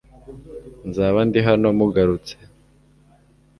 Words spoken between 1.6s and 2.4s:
mugarutse